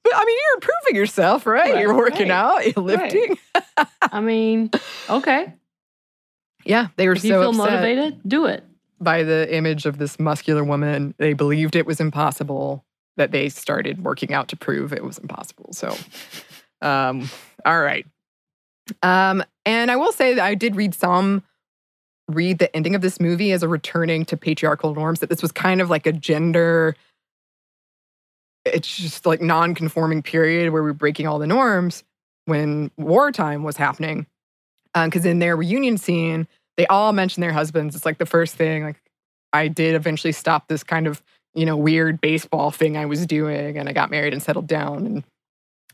[0.05, 1.73] But I mean, you're improving yourself, right?
[1.75, 3.13] Right, you're working right, out, you're right.
[3.13, 3.39] lifting.
[4.03, 4.71] I mean,
[5.09, 5.53] okay.
[6.65, 8.65] Yeah, they were If you so feel upset motivated, do it.
[9.01, 11.15] by the image of this muscular woman.
[11.19, 12.85] They believed it was impossible.
[13.17, 15.73] That they started working out to prove it was impossible.
[15.73, 15.97] So,
[16.83, 17.29] um,
[17.65, 18.07] all right.
[19.03, 21.43] Um, and I will say that I did read some
[22.29, 25.21] read the ending of this movie as a returning to patriarchal norms.
[25.21, 26.95] That this was kind of like a gender.
[28.65, 32.05] It's just like non-conforming period where we're breaking all the norms
[32.45, 34.27] when wartime was happening.
[34.95, 36.47] Because in their reunion scene,
[36.77, 37.95] they all mention their husbands.
[37.95, 38.85] It's like the first thing.
[38.85, 39.01] Like
[39.53, 41.23] I did eventually stop this kind of
[41.55, 45.07] you know weird baseball thing I was doing, and I got married and settled down,
[45.07, 45.25] and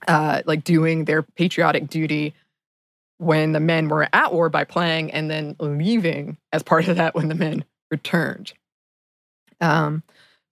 [0.09, 2.35] uh, like doing their patriotic duty
[3.19, 7.15] when the men were at war by playing, and then leaving as part of that
[7.15, 8.53] when the men returned.
[9.61, 10.03] Um,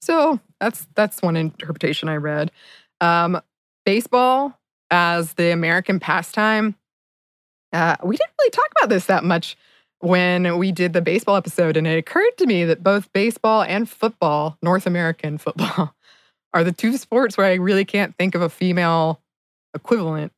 [0.01, 2.51] so that's that's one interpretation I read.
[3.01, 3.41] Um,
[3.85, 4.59] baseball
[4.91, 6.77] as the American pastime.
[7.73, 9.57] Uh, we didn't really talk about this that much
[10.01, 13.89] when we did the baseball episode, and it occurred to me that both baseball and
[13.89, 15.95] football, North American football,
[16.53, 19.21] are the two sports where I really can't think of a female
[19.75, 20.33] equivalent.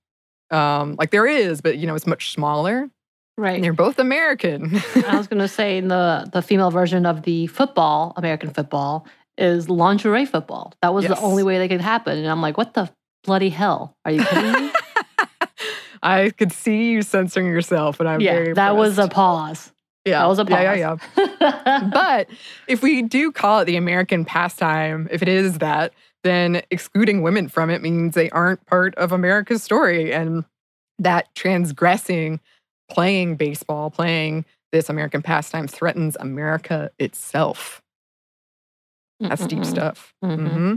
[0.54, 2.88] Um, like there is, but you know, it's much smaller.
[3.36, 3.56] Right.
[3.56, 4.76] And they're both American.
[5.06, 9.68] I was going to say the the female version of the football, American football, is
[9.68, 10.72] lingerie football.
[10.82, 11.18] That was Yes.
[11.18, 12.88] the only way that could happen, and I'm like, what the
[13.24, 13.96] bloody hell?
[14.04, 14.70] Are you kidding me?
[16.02, 19.72] I could see you censoring yourself, and I'm yeah, very that was a pause.
[20.04, 20.60] yeah, that was a pause.
[20.62, 21.88] yeah, yeah, yeah.
[21.92, 22.28] But
[22.68, 25.92] if we do call it the American pastime, if it is that,
[26.24, 30.12] then excluding women from it means they aren't part of America's story.
[30.12, 30.44] And
[30.98, 32.40] that transgressing,
[32.90, 37.82] playing baseball, playing this American pastime threatens America itself.
[39.20, 39.66] That's deep Mm-mm-mm.
[39.66, 40.14] stuff.
[40.24, 40.48] Mhm.
[40.48, 40.74] hmm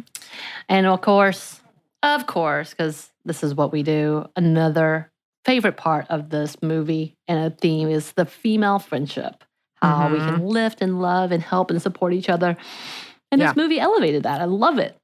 [0.70, 1.62] And of course,
[2.04, 5.12] of course, because this is what we do, another
[5.46, 9.44] favorite part of this movie and a theme is the female friendship.
[9.82, 12.58] How we can lift and love and help and support each other.
[13.32, 13.48] And Yeah.
[13.48, 14.42] this movie elevated that.
[14.42, 14.97] I love it.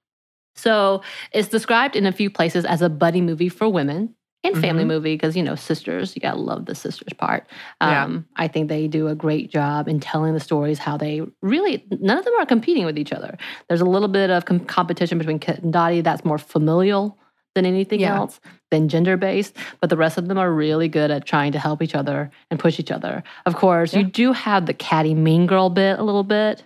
[0.56, 4.84] So it's described in a few places as a buddy movie for women and family
[4.84, 4.88] Mhm.
[4.88, 7.48] movie because, you know, sisters, you got to love the sisters part.
[7.82, 8.04] Yeah.
[8.04, 11.86] Um, I think they do a great job in telling the stories how they really,
[12.02, 13.38] none of them are competing with each other.
[13.70, 17.18] There's a little bit of com- competition between Kit and Dottie that's more familial
[17.56, 18.16] than anything Yeah.
[18.18, 19.56] else, than gender based.
[19.80, 22.60] But the rest of them are really good at trying to help each other and
[22.60, 23.24] push each other.
[23.46, 26.66] Of course, you do have the catty mean girl bit a little bit.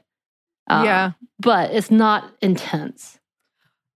[0.70, 1.12] um, yeah.
[1.40, 3.20] But it's not intense.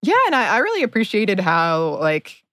[0.04, 2.44] Yeah, and I, I really appreciated how like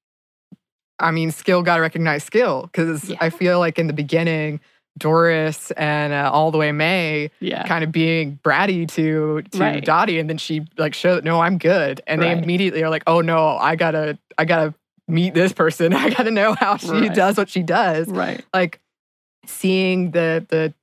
[1.01, 3.19] I mean, skill got to recognize skill because Yeah.
[3.21, 4.61] I feel like in the beginning,
[4.99, 7.65] Doris and uh, all the way May Yeah.
[7.69, 9.85] kind of being bratty to to Right.
[9.85, 13.21] Dottie, and then she like showed no, I'm good, and they immediately are like, oh
[13.21, 14.75] no, I gotta I gotta
[15.07, 17.15] meet this person, I gotta know how she Right.
[17.15, 18.45] does what she does, Right.
[18.53, 18.81] like
[19.47, 20.75] seeing the the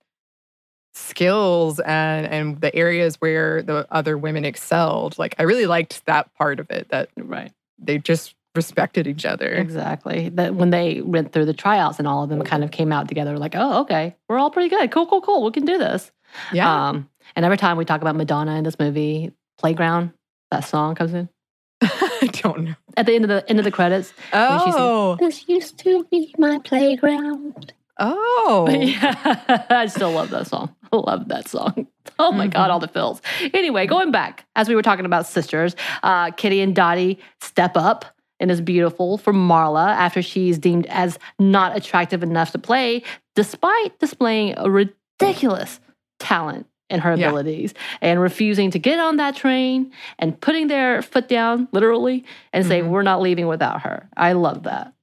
[0.95, 6.33] skills and and the areas where the other women excelled like i really liked that
[6.35, 7.51] part of it that Right.
[7.77, 10.29] they just respected each other Exactly.
[10.29, 13.09] That when they went through the tryouts and all of them kind of came out
[13.09, 14.89] together, like, oh, okay, we're all pretty good.
[14.91, 15.43] Cool, cool, cool.
[15.43, 16.09] We can do this.
[16.53, 20.13] yeah Um, and every time we talk about Madonna in this movie, Playground,
[20.51, 21.27] that song comes in.
[21.81, 24.09] i don't know At the end of the end of the credits.
[24.09, 27.73] she said- oh This used to be my playground.
[27.99, 30.73] oh Yeah, I still love that song.
[30.91, 31.87] I love that song.
[32.17, 32.73] Oh my God, Mhm.
[32.73, 33.21] all the fills.
[33.53, 38.05] Anyway, going back, as we were talking about sisters, uh, Kitty and Dottie step up
[38.39, 43.03] and is beautiful for Marla after she's deemed as not attractive enough to play,
[43.35, 45.81] despite displaying a ridiculous
[46.19, 47.27] talent in her Yeah.
[47.27, 52.65] abilities and refusing to get on that train and putting their foot down, literally, and
[52.65, 52.89] saying, Mhm.
[52.89, 54.07] We're not leaving without her.
[54.15, 54.93] I love that.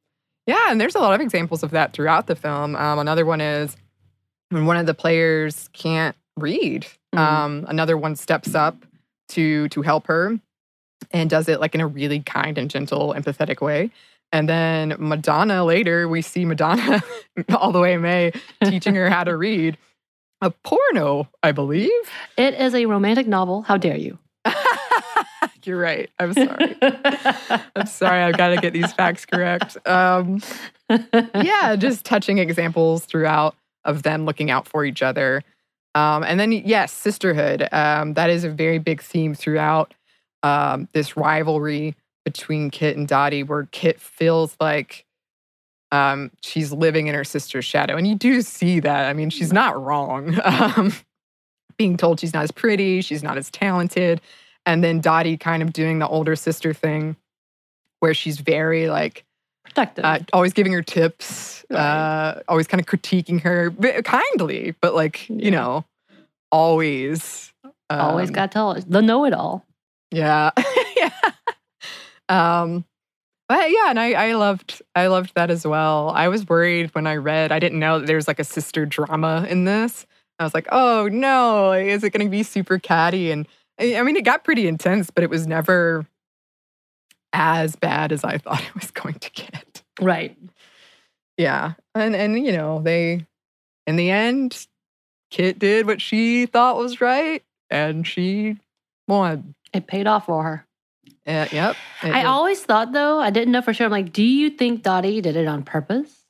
[0.47, 2.75] Yeah, and there's a lot of examples of that throughout the film.
[2.77, 3.77] Um, another one is
[4.53, 6.87] one of the players can't read.
[7.15, 7.19] Mhm.
[7.19, 8.77] Um, another one steps up
[9.31, 10.39] to to help her
[11.11, 13.91] and does it like in a really kind and gentle, empathetic way.
[14.31, 17.03] And then Madonna later, we see Madonna
[17.55, 18.33] all the way May
[18.65, 19.77] teaching her how to read
[20.41, 21.91] a porno, I believe.
[22.37, 23.63] It is a romantic novel.
[23.63, 24.19] How dare you?
[25.65, 26.11] You're right.
[26.19, 26.77] I'm sorry.
[27.77, 28.23] I'm sorry.
[28.23, 29.77] I've got to get these facts correct.
[29.87, 30.41] Um,
[31.35, 35.43] yeah, just touching examples throughout of them looking out for each other.
[35.95, 37.69] Um, and then, yes, sisterhood.
[37.73, 39.95] Um, that is a very big theme throughout
[40.43, 45.05] um, this rivalry between Kit and Dottie, where Kit feels like
[45.91, 47.97] um, she's living in her sister's shadow.
[47.97, 49.09] And you do see that.
[49.09, 50.39] I mean, she's not wrong.
[50.45, 50.93] Um,
[51.79, 54.21] being told she's not as pretty, she's not as talented.
[54.67, 57.17] And then Dottie kind of doing the older sister thing
[58.01, 59.25] where she's very like,
[59.65, 60.05] Protective.
[60.05, 61.79] uh, always giving her tips, Right.
[61.79, 65.45] uh, always kind of critiquing her v- kindly, but like, Yeah.
[65.45, 65.85] you know,
[66.51, 67.53] always.
[67.91, 68.85] Always um, got to tell us.
[68.85, 69.65] The know it all.
[70.11, 70.51] Yeah.
[70.97, 71.11] yeah.
[72.29, 72.85] Um,
[73.49, 76.11] but yeah, and I, I loved I loved that as well.
[76.11, 78.87] I was worried when I read, I didn't know that there was like a sister
[78.87, 80.07] drama in this.
[80.39, 83.31] I was like, oh no, is it gonna be super catty?
[83.31, 83.47] And
[83.79, 86.07] I mean it got pretty intense, but it was never
[87.33, 89.83] as bad as I thought it was going to get.
[90.01, 90.37] Right.
[91.37, 91.73] Yeah.
[91.95, 93.27] And and you know, they
[93.87, 94.67] in the end,
[95.31, 98.59] Kit did what she thought was right and she
[99.09, 99.55] won.
[99.73, 100.67] It paid off for her.
[101.27, 101.77] Uh, yep.
[102.03, 102.27] I did.
[102.27, 103.87] always thought, though, I didn't know for sure.
[103.87, 106.25] I'm like, do you think Dottie did it on purpose?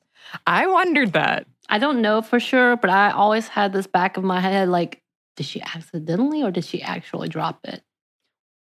[0.45, 1.47] I wondered that.
[1.67, 5.01] I don't know for sure, but I always had this back of my head like,
[5.35, 7.83] did she accidentally or did she actually drop it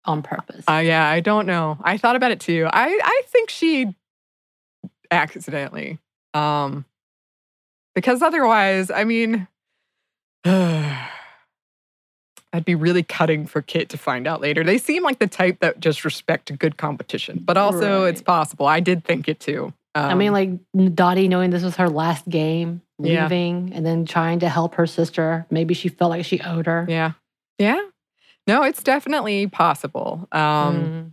[0.07, 0.65] on purpose?
[0.69, 1.79] Uh, yeah, I don't know.
[1.83, 2.69] I thought about it too.
[2.73, 3.95] I, I think she
[5.11, 5.99] accidentally.
[6.35, 6.85] Um,
[7.95, 9.47] because otherwise, I mean,
[10.45, 11.09] I'd
[12.65, 14.65] be really cutting for Kit to find out later.
[14.65, 18.67] They seem like the type that just respect good competition, but also it's possible.
[18.67, 19.73] I did think it too.
[19.95, 23.23] I mean, Um, like Dottie knowing this was her last game, Yeah.
[23.25, 25.47] leaving, and then trying to help her sister.
[25.51, 26.87] Maybe she felt like she owed her.
[26.89, 27.13] yeah,
[27.59, 27.81] yeah.
[28.47, 30.29] No, it's definitely possible.
[30.33, 31.13] Um, Mm.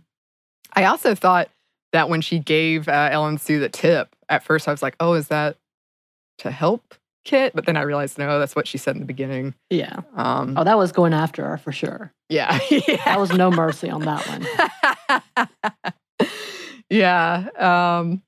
[0.76, 1.48] I also thought
[1.92, 5.12] that when she gave uh, Ellen Sue the tip, at first I was like, oh,
[5.14, 5.56] is that
[6.38, 6.94] to help
[7.24, 7.52] Kit?
[7.54, 9.54] But then I realized, no, that's what she said in the beginning.
[9.70, 10.00] Yeah.
[10.16, 12.12] Um, Oh, that was going after her for sure.
[12.28, 12.58] yeah.
[13.04, 15.48] That was no mercy on that one.
[16.90, 17.48] yeah.
[17.58, 18.22] Um,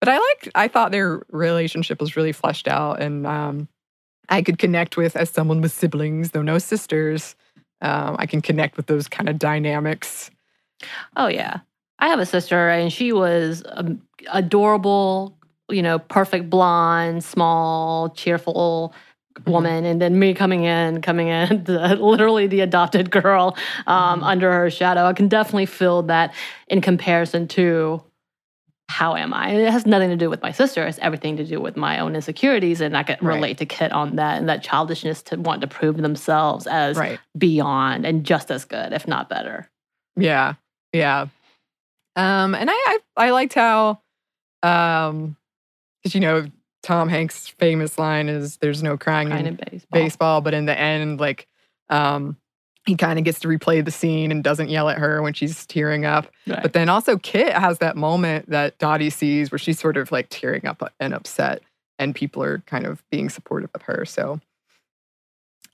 [0.00, 3.68] but I liked, I thought their relationship was really fleshed out and um,
[4.28, 7.34] I could connect with, as someone with siblings, though no sisters,
[7.80, 10.30] um, I can connect with those kind of dynamics.
[11.16, 11.60] Oh yeah,
[11.98, 15.36] I have a sister, and she was um, adorable.
[15.70, 18.94] You know, perfect blonde, small, cheerful
[19.46, 24.24] woman, and then me coming in, coming in, the, literally the adopted girl um, Mhm.
[24.26, 25.04] under her shadow.
[25.04, 26.34] I can definitely feel that
[26.68, 28.02] in comparison to
[28.88, 29.50] how am I?
[29.50, 30.86] It has nothing to do with my sister.
[30.86, 33.34] It's everything to do with my own insecurities, and I can Right.
[33.34, 37.20] relate to Kit on that and that childishness to want to prove themselves as Right.
[37.36, 39.68] beyond and just as good, if not better.
[40.16, 40.54] Yeah.
[40.92, 41.26] Yeah.
[42.16, 42.74] Um, and I,
[43.16, 44.00] I I liked how,
[44.62, 45.36] um,
[46.02, 46.46] because you know
[46.82, 49.88] Tom Hanks' famous line is "There's no crying Kind in of baseball.
[49.92, 51.46] baseball," but in the end, like,
[51.90, 52.36] um,
[52.88, 55.66] he kind of gets to replay the scene and doesn't yell at her when she's
[55.66, 56.26] tearing up.
[56.46, 56.62] Right.
[56.62, 60.28] But then also Kit has that moment that Dottie sees where she's sort of like
[60.30, 61.62] tearing up and upset,
[61.98, 64.06] and people are kind of being supportive of her.
[64.06, 64.40] So,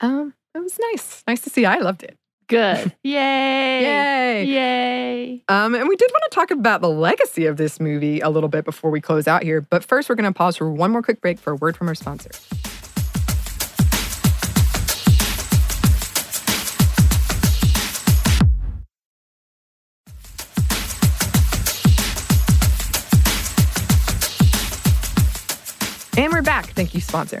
[0.01, 1.65] um, it was nice, nice to see.
[1.65, 2.17] I loved it.
[2.47, 2.93] Good.
[3.03, 3.81] Yay.
[3.81, 4.45] Yay!
[4.45, 5.43] Yay.
[5.47, 8.49] Um, and we did want to talk about the legacy of this movie a little
[8.49, 9.61] bit before we close out here.
[9.61, 11.87] But first, we're going to pause for one more quick break for a word from
[11.87, 12.31] our sponsor.
[26.65, 26.75] Back.
[26.75, 27.39] Thank you, sponsor.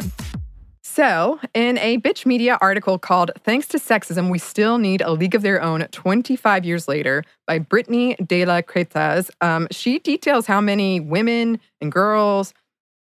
[0.83, 5.35] So, in a Bitch Media article called Thanks to Sexism, We Still Need a League
[5.35, 10.61] of Their Own 25 Years Later by Brittany De La Cretas, um, she details how
[10.61, 12.53] many women and girls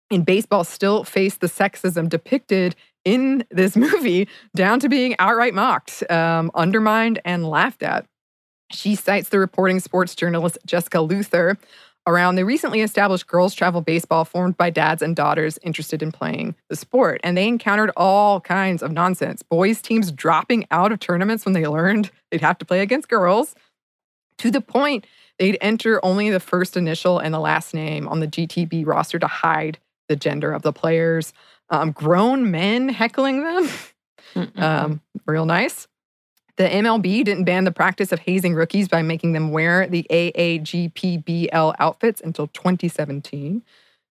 [0.10, 6.10] in baseball still face the sexism depicted in this movie, down to being outright mocked,
[6.10, 8.06] um, undermined, and laughed at.
[8.72, 11.58] She cites the reporting sports journalist Jessica Luther
[12.08, 16.56] around the recently established girls travel baseball formed by dads and daughters interested in playing
[16.70, 17.20] the sport.
[17.24, 19.44] And they encountered all kinds of nonsense.
[19.44, 23.54] Boys' teams dropping out of tournaments when they learned they'd have to play against girls,
[24.38, 25.06] to the point
[25.38, 29.28] they'd enter only the first initial and the last name on the GTB roster to
[29.28, 31.34] hide the gender of the players.
[31.70, 33.70] Um, grown men heckling them.
[34.56, 35.88] um, real nice.
[36.58, 41.76] The MLB didn't ban the practice of hazing rookies by making them wear the AAGPBL
[41.80, 43.64] outfits until 2017.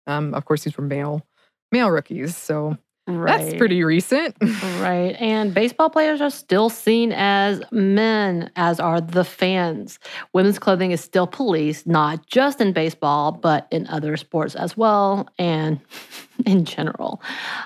[0.08, 1.26] Um, of course, these were male
[1.72, 2.78] male rookies, so
[3.08, 4.36] that's pretty recent.
[4.84, 5.16] Right.
[5.20, 9.98] And baseball players are still seen as men, as are the fans.
[10.34, 15.30] Women's clothing is still policed, not just in baseball, but in other sports as well
[15.40, 15.80] and
[16.46, 17.22] in general.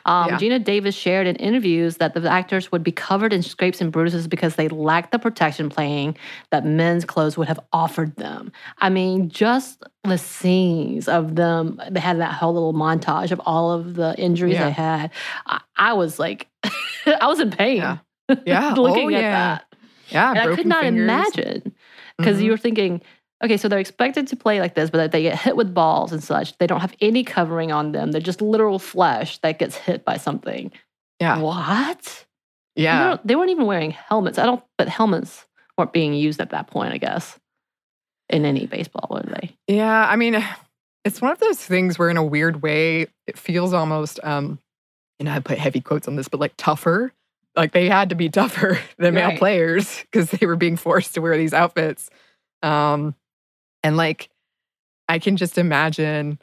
[0.06, 0.38] Um, Yeah.
[0.38, 4.28] Geena Davis shared in interviews that the actors would be covered in scrapes and bruises
[4.28, 6.18] because they lacked the protection playing
[6.52, 8.52] that men's clothes would have offered them.
[8.80, 13.72] I mean, just the scenes of them, they had that whole little montage of all
[13.72, 14.66] of the injuries Yeah.
[14.66, 15.12] they had.
[15.46, 16.48] I, I was like,
[17.06, 17.98] I was in pain Yeah.
[18.46, 18.74] Yeah.
[18.74, 19.32] looking oh, at yeah.
[19.32, 19.66] that.
[20.10, 20.30] Yeah.
[20.32, 21.04] And I could not fingers.
[21.04, 21.76] imagine
[22.18, 22.44] because Mhm.
[22.44, 23.02] you were thinking,
[23.44, 26.24] okay, so they're expected to play like this, but they get hit with balls and
[26.24, 26.58] such.
[26.58, 28.12] They don't have any covering on them.
[28.12, 30.72] They're just literal flesh that gets hit by something.
[31.20, 31.40] Yeah.
[31.40, 32.26] What?
[32.76, 33.18] Yeah.
[33.26, 34.38] They weren't even wearing helmets.
[34.38, 35.46] I don't, but helmets
[35.78, 37.40] weren't being used at that point, I guess,
[38.30, 39.56] in any baseball, were they?
[39.68, 40.08] Yeah.
[40.08, 40.44] I mean,
[41.06, 44.60] it's one of those things where, in a weird way, it feels almost, um,
[45.20, 47.14] you know, I put heavy quotes on this, but like tougher.
[47.56, 49.40] Like they had to be tougher than male Right.
[49.40, 52.10] players because they were being forced to wear these outfits.
[52.62, 53.16] Um,
[53.88, 54.30] and like,
[55.08, 56.40] I can just imagine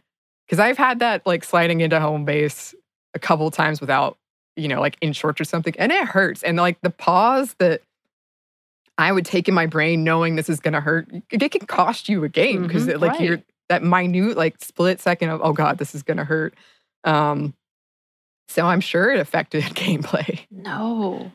[0.46, 2.74] because I've had that like sliding into home base
[3.12, 4.16] a couple times without,
[4.56, 6.42] you know, like in shorts or something, and it hurts.
[6.42, 7.82] And like the pause that
[8.96, 12.08] I would take in my brain, knowing this is going to hurt, it can cost
[12.08, 13.20] you a game because Mhm, like right.
[13.20, 16.54] you're that minute like split second of oh god, this is going to hurt.
[17.04, 17.52] Um,
[18.48, 20.46] so I'm sure it affected gameplay.
[20.50, 21.30] No.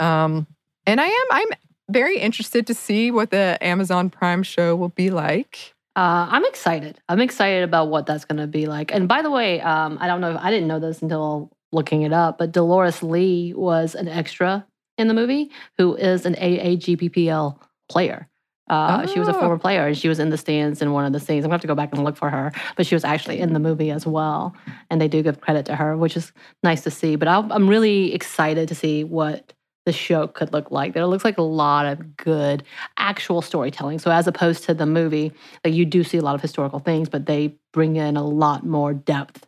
[0.00, 0.48] Um,
[0.84, 1.48] and I am I'm
[1.90, 5.74] very interested to see what the Amazon Prime show will be like.
[5.94, 6.98] Uh, I'm excited.
[7.08, 8.92] I'm excited about what that's going to be like.
[8.94, 12.02] And by the way, um, I don't know if I didn't know this until looking
[12.02, 14.66] it up, but Dolores Lee was an extra
[14.96, 17.58] in the movie who is an AAGPBL
[17.90, 18.28] player.
[18.70, 19.40] Uh, She was a Oh.
[19.40, 21.44] former player and she was in the stands in one of the scenes.
[21.44, 23.40] I'm going to have to go back and look for her, but she was actually
[23.40, 24.54] in the movie as well.
[24.88, 27.16] And they do give credit to her, which is nice to see.
[27.16, 29.52] But I'll, I'm really excited to see what
[29.84, 30.94] the show could look like.
[30.94, 32.62] There looks like a lot of good
[32.96, 33.98] actual storytelling.
[33.98, 35.32] So as opposed to the movie,
[35.64, 38.64] like you do see a lot of historical things, but they bring in a lot
[38.64, 39.46] more depth.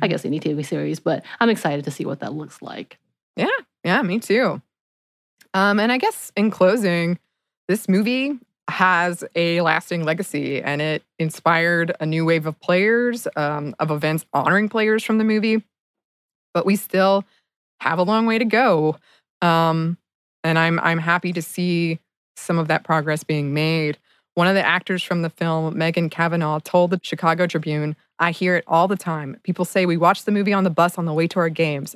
[0.00, 2.98] I guess any TV series, but I'm excited to see what that looks like.
[3.36, 3.48] Yeah,
[3.84, 4.62] yeah, me too.
[5.52, 7.18] Um, and I guess in closing,
[7.68, 13.74] this movie has a lasting legacy and it inspired a new wave of players, um,
[13.78, 15.62] of events honoring players from the movie.
[16.54, 17.24] But we still
[17.80, 18.96] have a long way to go.
[19.44, 19.98] Um,
[20.42, 21.98] and I'm I'm happy to see
[22.36, 23.98] some of that progress being made.
[24.34, 28.56] One of the actors from the film, Megan Cavanagh, told the Chicago Tribune, I hear
[28.56, 29.38] it all the time.
[29.44, 31.94] People say we watched the movie on the bus on the way to our games.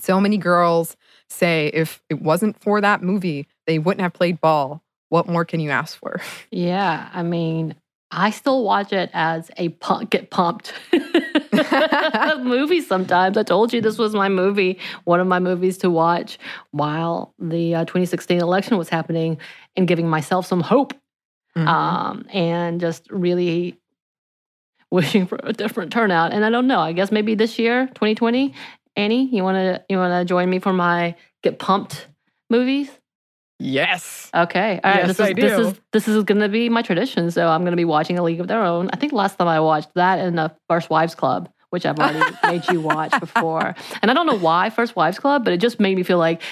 [0.00, 0.96] So many girls
[1.30, 4.82] say if it wasn't for that movie, they wouldn't have played ball.
[5.10, 6.20] What more can you ask for?
[6.50, 7.76] Yeah, I mean,
[8.14, 10.74] I still watch it as a pump, get pumped
[12.40, 13.36] movie sometimes.
[13.38, 16.38] I told you this was my movie, one of my movies to watch
[16.72, 19.38] while the uh, 2016 election was happening
[19.76, 20.92] and giving myself some hope
[21.56, 21.66] Mhm.
[21.68, 23.78] um, and just really
[24.90, 26.32] wishing for a different turnout.
[26.32, 26.80] And I don't know.
[26.80, 28.54] I guess maybe this year, 2020,
[28.96, 32.06] Anney, you want to you want to join me for my get pumped
[32.50, 32.90] movies?
[33.62, 34.30] Yes.
[34.34, 34.80] Okay.
[34.82, 34.98] All right.
[35.06, 37.30] Yes, this is I this is this is going to be my tradition.
[37.30, 38.88] So I'm going to be watching A League of Their Own.
[38.92, 42.34] I think last time I watched that and the First Wives Club, which I've already
[42.46, 43.74] made you watch before.
[44.00, 46.42] And I don't know why First Wives Club, but it just made me feel like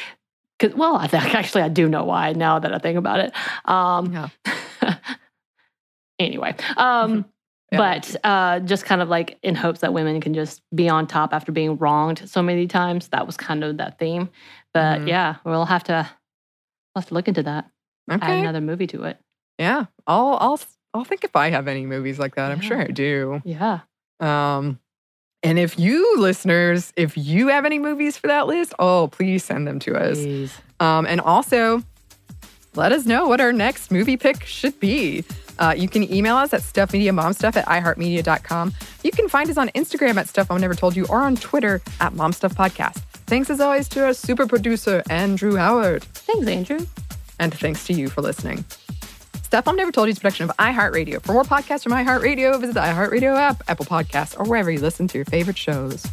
[0.58, 3.32] cuz well, I think actually I do know why now that I think about it.
[3.64, 4.28] Um Yeah.
[6.18, 7.24] anyway, um
[7.72, 7.78] Yeah.
[7.78, 11.32] but uh, just kind of like in hopes that women can just be on top
[11.32, 13.08] after being wronged so many times.
[13.08, 14.28] That was kind of that theme.
[14.74, 15.08] But Mhm.
[15.08, 16.08] yeah, we'll have to
[16.94, 17.70] we'll have to look into that.
[18.08, 19.18] Add another movie to it.
[19.58, 19.86] Yeah.
[20.06, 20.60] I'll I'll
[20.94, 22.50] I'll think if I have any movies like that.
[22.50, 23.40] I'm sure I do.
[23.44, 23.80] Yeah.
[24.18, 24.80] Um
[25.42, 29.66] and if you listeners, if you have any movies for that list, oh, please send
[29.66, 30.18] them to us.
[30.18, 30.54] Please.
[30.80, 31.82] Um, and also,
[32.74, 35.24] let us know what our next movie pick should be.
[35.58, 38.72] Uh, you can email us at stuffmediamomstuff at iheartmedia.com.
[39.02, 41.80] You can find us on Instagram at Stuff Mom Never Told You or on Twitter
[42.00, 43.02] at MomStuffPodcast.
[43.30, 46.02] Thanks as always to our super producer, Andrew Howard.
[46.02, 46.84] Thanks, Andrew.
[47.38, 48.64] And thanks to you for listening.
[49.44, 51.22] Stuff Mom Never Told You is a production of iHeartRadio.
[51.22, 55.06] For more podcasts from iHeartRadio, visit the iHeartRadio app, Apple Podcasts, or wherever you listen
[55.06, 56.04] to your favorite shows.